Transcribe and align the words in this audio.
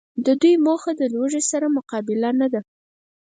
د 0.25 0.27
دوی 0.41 0.53
موخه 0.65 0.91
د 0.95 1.01
لوږي 1.13 1.41
سره 1.51 1.67
مقابله 1.77 2.29
نده 2.39 2.61